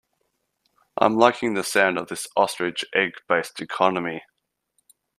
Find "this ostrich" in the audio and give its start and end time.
2.07-2.83